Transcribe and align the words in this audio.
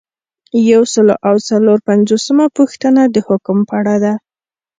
یو 0.71 0.83
سل 0.93 1.07
او 1.27 1.35
څلور 1.49 1.77
پنځوسمه 1.89 2.45
پوښتنه 2.57 3.01
د 3.15 3.17
حکم 3.27 3.57
په 3.69 3.73
اړه 3.79 3.95
ده. 4.03 4.13